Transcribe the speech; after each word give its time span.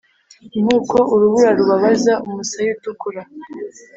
nkuko 0.63 0.97
urubura 1.13 1.49
rubabaza 1.57 2.13
umusaya 2.27 2.69
utukura. 2.75 3.21